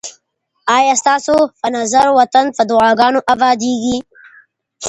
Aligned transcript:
آیا 0.77 0.93
ستاسو 1.01 1.35
په 1.59 1.67
نظر 1.77 2.05
وطن 2.19 2.45
په 2.55 2.61
دعاګانو 2.69 3.19
اباديږي؟ 3.33 3.97